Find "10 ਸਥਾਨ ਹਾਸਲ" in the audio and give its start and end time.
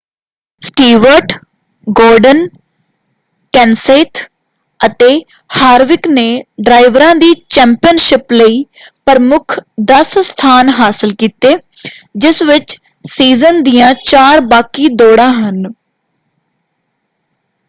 9.91-11.13